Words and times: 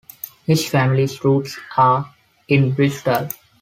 His 0.47 0.67
family's 0.67 1.23
roots 1.23 1.59
are 1.77 2.11
in 2.47 2.71
Bristol. 2.71 3.27